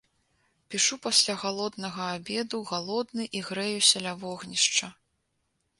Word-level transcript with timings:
Пішу 0.71 0.95
пасля 1.05 1.35
галоднага 1.43 2.07
абеду 2.15 2.63
галодны 2.73 3.23
і 3.41 3.47
грэюся 3.49 3.97
ля 4.07 4.13
вогнішча. 4.25 4.93